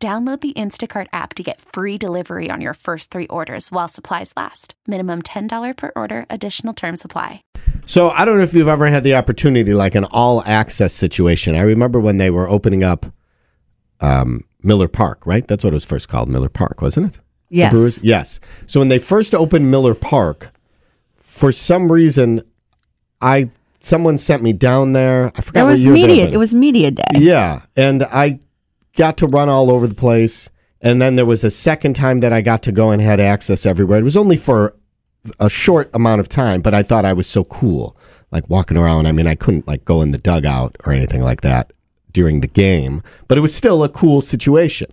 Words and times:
Download 0.00 0.40
the 0.40 0.52
Instacart 0.52 1.08
app 1.12 1.34
to 1.34 1.42
get 1.42 1.60
free 1.60 1.98
delivery 1.98 2.48
on 2.52 2.60
your 2.60 2.74
first 2.74 3.10
three 3.10 3.26
orders 3.26 3.72
while 3.72 3.88
supplies 3.88 4.32
last. 4.36 4.74
Minimum 4.86 5.22
$10 5.22 5.76
per 5.76 5.90
order, 5.96 6.24
additional 6.30 6.72
term 6.72 6.96
supply. 6.96 7.42
So 7.84 8.10
I 8.10 8.24
don't 8.24 8.36
know 8.36 8.44
if 8.44 8.54
you've 8.54 8.68
ever 8.68 8.86
had 8.86 9.02
the 9.02 9.16
opportunity, 9.16 9.74
like 9.74 9.96
an 9.96 10.04
all 10.04 10.44
access 10.46 10.92
situation. 10.94 11.56
I 11.56 11.62
remember 11.62 11.98
when 11.98 12.18
they 12.18 12.30
were 12.30 12.48
opening 12.48 12.84
up 12.84 13.06
um, 14.00 14.42
Miller 14.62 14.86
Park, 14.86 15.26
right? 15.26 15.44
That's 15.48 15.64
what 15.64 15.72
it 15.72 15.74
was 15.74 15.84
first 15.84 16.08
called, 16.08 16.28
Miller 16.28 16.48
Park, 16.48 16.80
wasn't 16.80 17.12
it? 17.12 17.20
Yes. 17.48 17.72
Brewers? 17.72 18.04
Yes. 18.04 18.38
So 18.66 18.78
when 18.78 18.90
they 18.90 19.00
first 19.00 19.34
opened 19.34 19.68
Miller 19.68 19.96
Park, 19.96 20.52
for 21.16 21.50
some 21.50 21.90
reason, 21.90 22.42
I 23.20 23.50
someone 23.80 24.16
sent 24.18 24.44
me 24.44 24.52
down 24.52 24.92
there. 24.92 25.32
I 25.34 25.40
forgot 25.40 25.60
It 25.60 25.64
what 25.64 25.70
was 25.72 25.84
year 25.84 25.94
media. 25.94 26.22
opened. 26.22 26.34
It 26.34 26.38
was 26.38 26.54
media 26.54 26.90
day. 26.92 27.02
Yeah, 27.14 27.62
and 27.74 28.04
I 28.04 28.38
got 28.98 29.16
to 29.18 29.26
run 29.26 29.48
all 29.48 29.70
over 29.70 29.86
the 29.86 29.94
place. 29.94 30.50
And 30.82 31.00
then 31.00 31.16
there 31.16 31.26
was 31.26 31.42
a 31.42 31.50
second 31.50 31.94
time 31.94 32.20
that 32.20 32.32
I 32.32 32.40
got 32.40 32.62
to 32.64 32.72
go 32.72 32.90
and 32.90 33.00
had 33.00 33.18
access 33.20 33.64
everywhere. 33.64 33.98
It 33.98 34.04
was 34.04 34.16
only 34.16 34.36
for 34.36 34.74
a 35.40 35.48
short 35.48 35.90
amount 35.94 36.20
of 36.20 36.28
time, 36.28 36.60
but 36.60 36.74
I 36.74 36.82
thought 36.82 37.04
I 37.04 37.12
was 37.12 37.26
so 37.26 37.42
cool, 37.44 37.96
like 38.30 38.48
walking 38.48 38.76
around. 38.76 39.06
I 39.06 39.12
mean, 39.12 39.26
I 39.26 39.34
couldn't 39.34 39.66
like 39.66 39.84
go 39.84 40.02
in 40.02 40.10
the 40.12 40.18
dugout 40.18 40.76
or 40.84 40.92
anything 40.92 41.22
like 41.22 41.40
that 41.40 41.72
during 42.12 42.40
the 42.40 42.46
game, 42.46 43.02
but 43.26 43.38
it 43.38 43.40
was 43.40 43.54
still 43.54 43.82
a 43.82 43.88
cool 43.88 44.20
situation. 44.20 44.90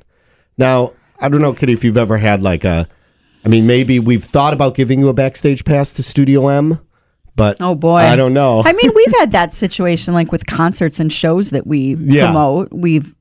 Now, 0.57 0.93
I 1.19 1.29
don't 1.29 1.41
know, 1.41 1.53
Kitty, 1.53 1.73
if 1.73 1.83
you've 1.83 1.97
ever 1.97 2.17
had 2.17 2.41
like 2.41 2.63
a, 2.63 2.87
I 3.45 3.47
mean, 3.47 3.67
maybe 3.67 3.99
we've 3.99 4.23
thought 4.23 4.53
about 4.53 4.73
giving 4.75 4.99
you 4.99 5.07
a 5.09 5.13
backstage 5.13 5.63
pass 5.65 5.93
to 5.93 6.03
Studio 6.03 6.47
M, 6.47 6.79
but 7.35 7.57
Oh 7.59 7.75
boy. 7.75 7.97
I 7.97 8.15
don't 8.15 8.33
know. 8.33 8.63
I 8.65 8.73
mean, 8.73 8.91
we've 8.95 9.13
had 9.19 9.31
that 9.33 9.53
situation 9.53 10.13
like 10.15 10.31
with 10.31 10.47
concerts 10.47 10.99
and 10.99 11.13
shows 11.13 11.51
that 11.51 11.67
we 11.67 11.95
Yeah. 11.99 12.25
promote. 12.25 12.73
We've 12.73 13.13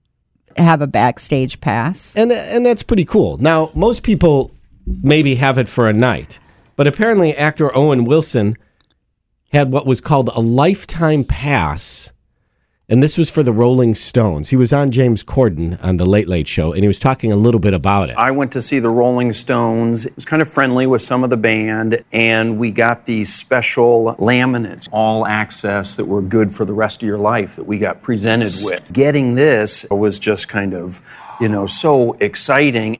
have 0.56 0.80
a 0.82 0.86
backstage 0.86 1.60
pass. 1.60 2.16
and 2.16 2.32
and 2.32 2.64
that's 2.64 2.82
pretty 2.82 3.04
cool. 3.04 3.36
Now, 3.38 3.70
most 3.74 4.02
people 4.02 4.50
maybe 4.86 5.34
have 5.36 5.58
it 5.58 5.68
for 5.68 5.88
a 5.88 5.92
night, 5.92 6.38
but 6.76 6.86
apparently 6.86 7.34
actor 7.34 7.74
Owen 7.76 8.04
Wilson 8.04 8.56
had 9.52 9.70
what 9.70 9.86
was 9.86 10.00
called 10.00 10.28
a 10.34 10.40
lifetime 10.40 11.24
pass, 11.24 12.12
and 12.88 13.02
this 13.02 13.16
was 13.16 13.30
for 13.30 13.42
the 13.42 13.52
Rolling 13.52 13.94
Stones. 13.94 14.50
He 14.50 14.56
was 14.56 14.72
on 14.72 14.90
James 14.90 15.24
Corden 15.24 15.82
on 15.82 15.96
the 15.96 16.04
Late 16.04 16.28
Late 16.28 16.46
Show, 16.46 16.72
and 16.72 16.82
he 16.82 16.86
was 16.86 16.98
talking 16.98 17.32
a 17.32 17.36
little 17.36 17.60
bit 17.60 17.72
about 17.72 18.10
it. 18.10 18.16
I 18.16 18.30
went 18.30 18.52
to 18.52 18.62
see 18.62 18.78
the 18.78 18.90
Rolling 18.90 19.32
Stones. 19.32 20.04
It 20.04 20.14
was 20.16 20.24
kind 20.24 20.42
of 20.42 20.48
friendly 20.48 20.86
with 20.86 21.00
some 21.00 21.24
of 21.24 21.30
the 21.30 21.36
band, 21.36 22.04
and 22.12 22.58
we 22.58 22.70
got 22.72 23.06
these 23.06 23.32
special 23.32 24.14
laminates, 24.18 24.88
all 24.92 25.26
access 25.26 25.96
that 25.96 26.04
were 26.04 26.20
good 26.20 26.54
for 26.54 26.64
the 26.64 26.74
rest 26.74 27.02
of 27.02 27.06
your 27.06 27.18
life 27.18 27.56
that 27.56 27.64
we 27.64 27.78
got 27.78 28.02
presented 28.02 28.52
with. 28.62 28.92
Getting 28.92 29.34
this 29.34 29.86
was 29.90 30.18
just 30.18 30.48
kind 30.48 30.74
of, 30.74 31.00
you 31.40 31.48
know, 31.48 31.66
so 31.66 32.14
exciting. 32.14 32.98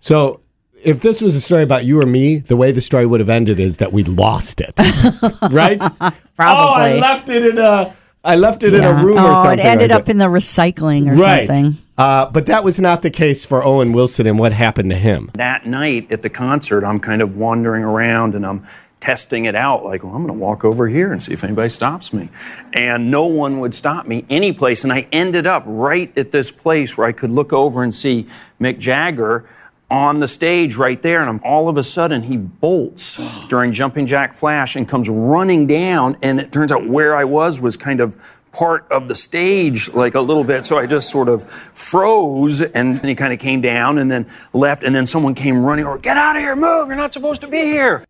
So. 0.00 0.40
If 0.84 1.00
this 1.00 1.20
was 1.20 1.34
a 1.34 1.40
story 1.40 1.64
about 1.64 1.84
you 1.84 2.00
or 2.00 2.06
me, 2.06 2.36
the 2.38 2.54
way 2.54 2.70
the 2.70 2.82
story 2.82 3.06
would 3.06 3.18
have 3.18 3.30
ended 3.30 3.58
is 3.58 3.78
that 3.78 3.92
we 3.92 4.04
lost 4.04 4.60
it, 4.60 4.74
right? 5.50 5.82
Oh, 6.38 6.74
I 6.74 6.98
left 6.98 7.30
it 7.30 7.44
in 7.46 7.58
a, 7.58 7.96
I 8.26 8.36
left 8.36 8.64
it 8.64 8.74
in 8.74 8.82
a 8.82 8.92
room 8.92 9.18
oh, 9.18 9.30
or 9.30 9.36
something. 9.36 9.60
it 9.60 9.64
ended 9.64 9.90
like 9.90 10.00
up 10.00 10.06
that. 10.06 10.12
in 10.12 10.18
the 10.18 10.26
recycling 10.26 11.08
or 11.08 11.14
right. 11.14 11.46
something. 11.46 11.78
Uh, 11.96 12.28
but 12.30 12.46
that 12.46 12.62
was 12.62 12.80
not 12.80 13.02
the 13.02 13.10
case 13.10 13.46
for 13.46 13.64
Owen 13.64 13.92
Wilson 13.92 14.26
and 14.26 14.38
what 14.38 14.52
happened 14.52 14.90
to 14.90 14.96
him. 14.96 15.30
That 15.34 15.64
night 15.64 16.10
at 16.12 16.22
the 16.22 16.28
concert, 16.28 16.84
I'm 16.84 17.00
kind 17.00 17.22
of 17.22 17.36
wandering 17.36 17.84
around 17.84 18.34
and 18.34 18.44
I'm 18.44 18.66
testing 19.00 19.44
it 19.44 19.54
out 19.54 19.84
like, 19.84 20.02
well, 20.02 20.14
I'm 20.14 20.26
going 20.26 20.38
to 20.38 20.44
walk 20.44 20.64
over 20.64 20.88
here 20.88 21.12
and 21.12 21.22
see 21.22 21.32
if 21.32 21.44
anybody 21.44 21.68
stops 21.68 22.12
me. 22.12 22.28
And 22.72 23.10
no 23.10 23.26
one 23.26 23.60
would 23.60 23.74
stop 23.74 24.06
me 24.06 24.26
any 24.28 24.52
place. 24.52 24.82
And 24.82 24.92
I 24.92 25.06
ended 25.12 25.46
up 25.46 25.62
right 25.64 26.16
at 26.18 26.32
this 26.32 26.50
place 26.50 26.96
where 26.96 27.06
I 27.06 27.12
could 27.12 27.30
look 27.30 27.52
over 27.52 27.82
and 27.82 27.94
see 27.94 28.26
Mick 28.60 28.78
Jagger 28.78 29.48
on 29.90 30.20
the 30.20 30.28
stage 30.28 30.76
right 30.76 31.00
there. 31.02 31.20
And 31.20 31.28
I'm, 31.30 31.40
all 31.44 31.68
of 31.68 31.76
a 31.76 31.84
sudden, 31.84 32.22
he 32.24 32.36
bolts 32.36 33.20
during 33.48 33.72
Jumping 33.72 34.06
Jack 34.06 34.34
Flash 34.34 34.76
and 34.76 34.88
comes 34.88 35.08
running 35.08 35.66
down. 35.66 36.16
And 36.22 36.40
it 36.40 36.52
turns 36.52 36.72
out 36.72 36.86
where 36.88 37.14
I 37.16 37.24
was 37.24 37.60
was 37.60 37.76
kind 37.76 38.00
of 38.00 38.40
part 38.52 38.86
of 38.90 39.06
the 39.06 39.14
stage 39.14 39.92
like 39.92 40.14
a 40.14 40.20
little 40.22 40.42
bit 40.42 40.64
so 40.64 40.78
i 40.78 40.86
just 40.86 41.10
sort 41.10 41.28
of 41.28 41.46
froze 41.50 42.62
and 42.62 43.04
he 43.04 43.14
kind 43.14 43.30
of 43.34 43.38
came 43.38 43.60
down 43.60 43.98
and 43.98 44.10
then 44.10 44.26
left 44.54 44.82
and 44.82 44.94
then 44.94 45.04
someone 45.04 45.34
came 45.34 45.62
running 45.62 45.84
over 45.84 45.98
get 45.98 46.16
out 46.16 46.36
of 46.36 46.40
here 46.40 46.56
move 46.56 46.86
you're 46.88 46.96
not 46.96 47.12
supposed 47.12 47.42
to 47.42 47.46
be 47.46 47.58
here 47.58 48.02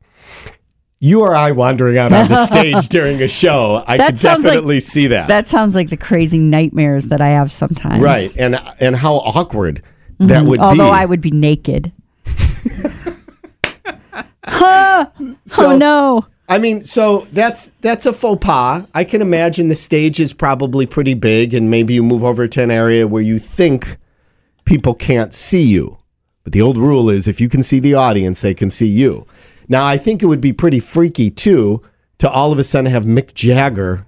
You 1.01 1.23
or 1.23 1.35
I 1.35 1.51
wandering 1.51 1.99
out 1.99 2.13
on 2.13 2.29
the 2.29 2.47
stage 2.53 2.89
during 2.89 3.21
a 3.21 3.27
show, 3.29 3.83
I 3.89 3.97
That 3.99 4.11
could 4.11 4.21
sounds 4.21 4.45
like- 4.45 4.53
definitely 4.55 4.81
see 4.81 5.09
that. 5.09 5.27
That 5.29 5.49
sounds 5.49 5.75
like 5.75 5.91
the 5.91 5.97
crazy 5.97 6.39
nightmares 6.39 7.07
that 7.07 7.21
I 7.21 7.29
have 7.31 7.51
sometimes. 7.53 8.01
right, 8.01 8.31
and 8.39 8.55
and 8.81 8.95
how 8.97 9.17
awkward 9.17 9.83
Mm-hmm. 10.19 10.27
that 10.29 10.45
would 10.45 10.61
Although 10.61 10.85
be. 10.91 10.97
I 10.97 11.05
would 11.05 11.21
be 11.21 11.31
naked. 11.31 11.93
Huh. 14.49 15.07
Oh, 15.21 15.37
so- 15.45 15.71
oh 15.73 15.77
no. 15.77 16.27
I 16.49 16.59
mean, 16.59 16.85
so 16.85 17.27
that's 17.33 17.73
that's 17.81 18.07
a 18.07 18.13
faux 18.13 18.39
pas. 18.45 18.87
I 18.95 19.03
can 19.03 19.21
imagine 19.21 19.67
the 19.67 19.75
stage 19.75 20.21
is 20.21 20.33
probably 20.33 20.87
pretty 20.87 21.15
big, 21.15 21.53
and 21.53 21.69
maybe 21.69 21.93
you 21.95 22.05
move 22.05 22.23
over 22.23 22.47
to 22.47 22.63
an 22.63 22.71
area 22.71 23.09
where 23.09 23.23
you 23.23 23.41
think 23.41 23.97
people 24.65 24.95
can't 24.95 25.35
see 25.35 25.67
you. 25.67 25.99
But 26.45 26.53
the 26.53 26.63
old 26.63 26.79
rule 26.79 27.11
is 27.11 27.27
if 27.27 27.41
you 27.41 27.49
can 27.49 27.65
see 27.65 27.81
the 27.81 27.95
audience, 27.95 28.41
they 28.43 28.55
can 28.55 28.71
see 28.71 28.87
you. 28.87 29.27
Now, 29.69 29.85
I 29.85 29.99
think 29.99 30.23
it 30.23 30.27
would 30.27 30.41
be 30.41 30.53
pretty 30.53 30.79
freaky 30.79 31.31
too 31.31 31.83
to 32.19 32.31
all 32.31 32.53
of 32.53 32.61
a 32.61 32.65
sudden 32.65 32.93
have 32.93 33.05
Mick 33.05 33.35
Jagger 33.35 34.06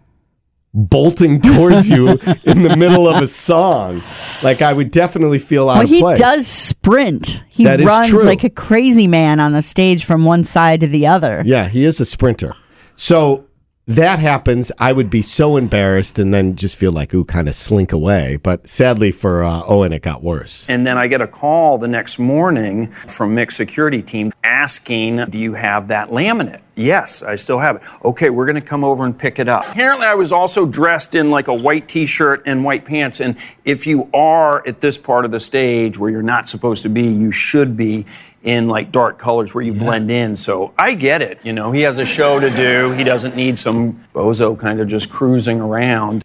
bolting 0.74 1.40
towards 1.42 1.88
you 1.88 2.08
in 2.44 2.62
the 2.62 2.74
middle 2.76 3.08
of 3.08 3.22
a 3.22 3.26
song. 3.48 4.02
Like 4.42 4.62
I 4.62 4.72
would 4.72 4.90
definitely 4.90 5.38
feel 5.38 5.68
out 5.68 5.74
Well, 5.76 5.84
of 5.84 5.90
he 5.90 6.00
place. 6.00 6.18
does 6.18 6.46
sprint. 6.46 7.42
He 7.48 7.64
That 7.64 7.80
is 7.80 7.86
runs 7.86 8.08
true. 8.10 8.24
like 8.24 8.44
a 8.44 8.50
crazy 8.50 9.06
man 9.06 9.40
on 9.40 9.52
the 9.52 9.62
stage 9.62 10.04
from 10.04 10.24
one 10.24 10.44
side 10.44 10.80
to 10.80 10.86
the 10.86 11.06
other. 11.06 11.42
Yeah, 11.44 11.68
he 11.68 11.84
is 11.84 12.00
a 12.00 12.04
sprinter. 12.04 12.52
So 12.96 13.44
that 13.86 14.18
happens, 14.18 14.70
I 14.78 14.92
would 14.92 15.08
be 15.08 15.22
so 15.22 15.56
embarrassed 15.56 16.18
and 16.18 16.34
then 16.34 16.56
just 16.56 16.76
feel 16.76 16.92
like, 16.92 17.14
ooh, 17.14 17.24
kind 17.24 17.48
of 17.48 17.54
slink 17.54 17.90
away. 17.90 18.36
But 18.36 18.68
sadly 18.68 19.10
for 19.10 19.42
uh, 19.42 19.62
Owen, 19.66 19.94
it 19.94 20.02
got 20.02 20.22
worse. 20.22 20.68
And 20.68 20.86
then 20.86 20.98
I 20.98 21.06
get 21.06 21.22
a 21.22 21.26
call 21.26 21.78
the 21.78 21.88
next 21.88 22.18
morning 22.18 22.92
from 22.92 23.34
Mick's 23.34 23.56
security 23.56 24.02
team 24.02 24.30
asking, 24.44 25.24
Do 25.30 25.38
you 25.38 25.54
have 25.54 25.88
that 25.88 26.10
laminate? 26.10 26.60
Yes, 26.78 27.25
I 27.25 27.34
still 27.34 27.59
have 27.59 27.77
it. 27.77 27.83
Okay, 28.05 28.31
we're 28.31 28.47
going 28.47 28.55
to 28.55 28.61
come 28.61 28.84
over 28.84 29.05
and 29.05 29.19
pick 29.19 29.41
it 29.41 29.49
up. 29.49 29.66
Apparently, 29.69 30.06
I 30.06 30.15
was 30.15 30.31
also 30.31 30.65
dressed 30.65 31.16
in 31.16 31.28
like 31.28 31.49
a 31.49 31.55
white 31.55 31.89
t 31.89 32.06
shirt 32.06 32.43
and 32.47 32.65
white 32.65 32.84
pants. 32.84 33.21
And 33.21 33.37
if 33.65 33.84
you 33.84 34.09
are 34.15 34.66
at 34.66 34.81
this 34.81 34.97
part 34.97 35.25
of 35.25 35.33
the 35.33 35.41
stage 35.41 35.99
where 35.99 36.09
you're 36.09 36.22
not 36.22 36.49
supposed 36.49 36.84
to 36.84 36.89
be, 36.89 37.03
you 37.03 37.33
should 37.33 37.77
be 37.77 38.06
in 38.44 38.66
like 38.66 38.93
dark 38.93 39.19
colors 39.19 39.53
where 39.53 39.65
you 39.65 39.72
blend 39.72 40.09
in. 40.09 40.37
So 40.37 40.72
I 40.78 40.94
get 40.94 41.21
it. 41.21 41.41
You 41.43 41.53
know, 41.53 41.72
he 41.72 41.81
has 41.81 41.99
a 41.99 42.06
show 42.06 42.39
to 42.39 42.49
do, 42.49 42.93
he 42.93 43.03
doesn't 43.03 43.34
need 43.34 43.59
some 43.59 44.05
bozo 44.15 44.56
kind 44.56 44.78
of 44.78 44.87
just 44.87 45.10
cruising 45.10 45.60
around. 45.60 46.25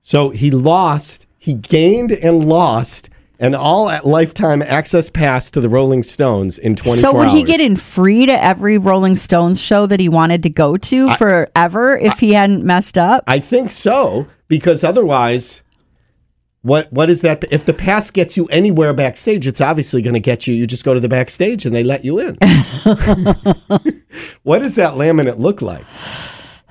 So 0.00 0.30
he 0.30 0.50
lost, 0.50 1.26
he 1.38 1.52
gained 1.52 2.10
and 2.10 2.42
lost 2.48 3.10
an 3.38 3.54
all 3.54 3.90
at 3.90 4.06
lifetime 4.06 4.62
access 4.62 5.10
pass 5.10 5.50
to 5.50 5.60
the 5.60 5.68
Rolling 5.68 6.02
Stones 6.02 6.56
in 6.58 6.76
24 6.76 6.96
So 6.96 7.14
would 7.14 7.28
hours. 7.28 7.38
he 7.38 7.42
get 7.44 7.60
in 7.60 7.76
free 7.76 8.26
to 8.26 8.44
every 8.44 8.78
Rolling 8.78 9.16
Stones 9.16 9.60
show 9.60 9.86
that 9.86 9.98
he 10.00 10.08
wanted 10.08 10.42
to 10.44 10.50
go 10.50 10.76
to 10.76 11.14
forever 11.16 11.96
if 11.96 12.18
he 12.20 12.32
hadn't 12.32 12.64
messed 12.64 12.96
up? 12.96 13.24
I 13.26 13.40
think 13.40 13.70
so, 13.72 14.26
because 14.48 14.84
otherwise, 14.84 15.62
what 16.62 16.90
what 16.92 17.10
is 17.10 17.20
that? 17.22 17.44
If 17.50 17.64
the 17.64 17.74
pass 17.74 18.10
gets 18.10 18.36
you 18.36 18.46
anywhere 18.46 18.94
backstage, 18.94 19.46
it's 19.46 19.60
obviously 19.60 20.00
going 20.00 20.14
to 20.14 20.20
get 20.20 20.46
you. 20.46 20.54
You 20.54 20.66
just 20.66 20.84
go 20.84 20.94
to 20.94 21.00
the 21.00 21.08
backstage 21.10 21.66
and 21.66 21.74
they 21.74 21.84
let 21.84 22.04
you 22.04 22.18
in. 22.20 22.36
what 24.44 24.60
does 24.60 24.74
that 24.76 24.94
laminate 24.94 25.38
look 25.38 25.60
like? 25.60 25.84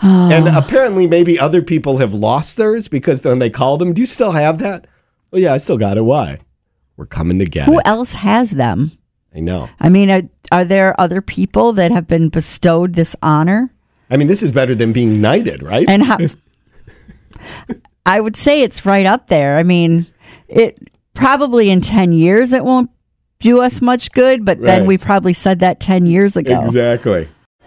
and 0.01 0.47
apparently, 0.55 1.05
maybe 1.07 1.37
other 1.39 1.61
people 1.61 1.97
have 1.97 2.13
lost 2.13 2.57
theirs 2.57 2.87
because 2.87 3.21
then 3.21 3.37
they 3.39 3.49
called 3.51 3.81
him. 3.81 3.93
Do 3.93 4.01
you 4.01 4.07
still 4.07 4.31
have 4.31 4.57
that? 4.59 4.87
Oh 5.31 5.37
yeah, 5.37 5.53
I 5.53 5.57
still 5.57 5.77
got 5.77 5.97
it. 5.97 6.01
Why? 6.01 6.39
We're 6.97 7.05
coming 7.05 7.39
together. 7.39 7.71
Who 7.71 7.81
else 7.85 8.15
has 8.15 8.51
them? 8.51 8.91
I 9.35 9.39
know. 9.39 9.69
I 9.79 9.89
mean, 9.89 10.11
are, 10.11 10.21
are 10.51 10.65
there 10.65 10.99
other 10.99 11.21
people 11.21 11.73
that 11.73 11.91
have 11.91 12.07
been 12.07 12.29
bestowed 12.29 12.93
this 12.93 13.15
honor? 13.21 13.73
I 14.09 14.17
mean, 14.17 14.27
this 14.27 14.43
is 14.43 14.51
better 14.51 14.75
than 14.75 14.93
being 14.93 15.21
knighted, 15.21 15.63
right? 15.63 15.89
And 15.89 16.03
how? 16.03 16.17
I 18.05 18.19
would 18.19 18.35
say 18.35 18.61
it's 18.61 18.85
right 18.85 19.05
up 19.05 19.27
there. 19.27 19.57
I 19.57 19.63
mean, 19.63 20.05
it 20.47 20.77
probably 21.13 21.69
in 21.69 21.81
ten 21.81 22.13
years 22.13 22.53
it 22.53 22.63
won't 22.63 22.91
do 23.43 23.61
us 23.61 23.81
much 23.81 24.11
good, 24.13 24.45
but 24.45 24.61
then 24.61 24.85
we 24.85 24.97
probably 24.97 25.33
said 25.33 25.59
that 25.59 25.79
10 25.81 26.05
years 26.05 26.37
ago. 26.37 26.61
Exactly. 26.61 27.27